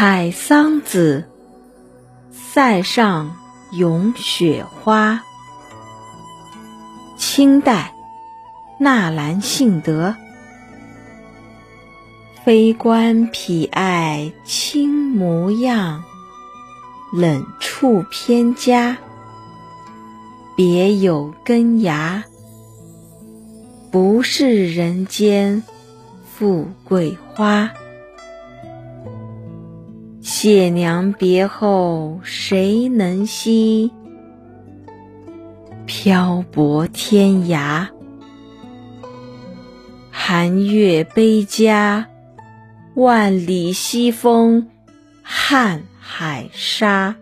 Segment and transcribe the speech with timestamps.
[0.00, 1.28] 采桑子，
[2.32, 3.36] 塞上
[3.70, 5.22] 咏雪花。
[7.18, 7.92] 清代，
[8.78, 10.16] 纳兰性德。
[12.42, 16.02] 非关痞爱轻模样，
[17.12, 18.96] 冷处偏家。
[20.56, 22.24] 别有根芽，
[23.90, 25.62] 不是人间
[26.24, 27.70] 富贵花。
[30.20, 33.90] 谢娘别后谁能惜？
[35.86, 37.88] 漂泊天涯，
[40.10, 42.06] 寒月悲家，
[42.94, 44.68] 万里西风，
[45.26, 47.16] 瀚海沙。